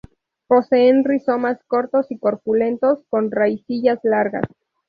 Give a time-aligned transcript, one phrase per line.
[0.47, 4.45] Poseen rizomas cortos y corpulentos, con raicillas largas.